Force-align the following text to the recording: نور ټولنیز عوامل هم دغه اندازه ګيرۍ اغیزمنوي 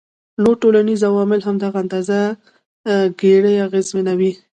نور 0.43 0.55
ټولنیز 0.61 1.01
عوامل 1.09 1.39
هم 1.47 1.55
دغه 1.63 1.77
اندازه 1.83 2.19
ګيرۍ 3.21 3.55
اغیزمنوي 3.67 4.31